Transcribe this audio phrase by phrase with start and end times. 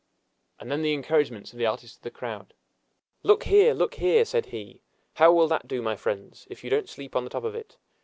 [0.59, 2.55] And then the encouragements of the artist to the crowd!
[3.21, 3.75] "Look here!
[3.75, 4.81] look here!" said he;
[5.13, 7.77] "how will that do, my friends if you don't sleep on the top of it!